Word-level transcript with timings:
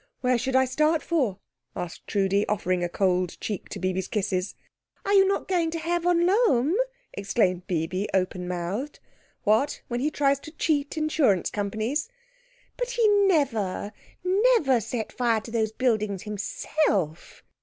"Where 0.21 0.39
should 0.39 0.55
I 0.55 0.65
start 0.65 1.03
for?" 1.03 1.37
asked 1.75 2.07
Trudi, 2.07 2.43
offering 2.47 2.83
a 2.83 2.89
cold 2.89 3.39
cheek 3.39 3.69
to 3.69 3.77
Bibi's 3.79 4.07
kisses. 4.07 4.55
"Are 5.05 5.13
you 5.13 5.27
not 5.27 5.47
going 5.47 5.69
to 5.69 5.77
Herr 5.77 5.99
von 5.99 6.25
Lohm?" 6.25 6.75
exclaimed 7.13 7.67
Bibi, 7.67 8.09
open 8.11 8.47
mouthed. 8.47 8.99
"What, 9.43 9.83
when 9.89 9.99
he 9.99 10.09
tries 10.09 10.39
to 10.39 10.51
cheat 10.57 10.97
insurance 10.97 11.51
companies?" 11.51 12.09
"But 12.77 12.89
he 12.89 13.07
never, 13.27 13.91
never 14.23 14.81
set 14.81 15.11
fire 15.11 15.41
to 15.41 15.51
those 15.51 15.71
buildings 15.71 16.23
himself." 16.23 17.43